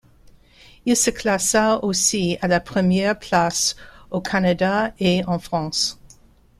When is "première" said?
2.59-3.19